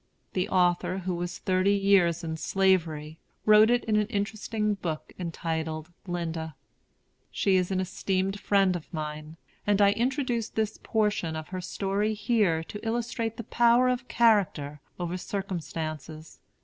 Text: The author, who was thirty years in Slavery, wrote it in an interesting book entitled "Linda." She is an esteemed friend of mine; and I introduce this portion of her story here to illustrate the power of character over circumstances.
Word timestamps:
The 0.33 0.49
author, 0.49 0.97
who 0.97 1.13
was 1.13 1.37
thirty 1.37 1.75
years 1.75 2.23
in 2.23 2.35
Slavery, 2.35 3.19
wrote 3.45 3.69
it 3.69 3.83
in 3.85 3.97
an 3.97 4.07
interesting 4.07 4.73
book 4.73 5.13
entitled 5.19 5.91
"Linda." 6.07 6.55
She 7.29 7.55
is 7.55 7.69
an 7.69 7.79
esteemed 7.79 8.39
friend 8.39 8.75
of 8.75 8.91
mine; 8.91 9.37
and 9.67 9.79
I 9.79 9.91
introduce 9.91 10.49
this 10.49 10.79
portion 10.81 11.35
of 11.35 11.49
her 11.49 11.61
story 11.61 12.15
here 12.15 12.63
to 12.63 12.83
illustrate 12.83 13.37
the 13.37 13.43
power 13.43 13.89
of 13.89 14.07
character 14.07 14.81
over 14.99 15.17
circumstances. 15.17 16.39